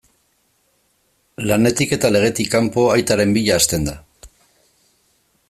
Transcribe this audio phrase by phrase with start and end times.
[1.51, 3.95] Lanetik eta legetik kanpo, aitaren bila hasten da.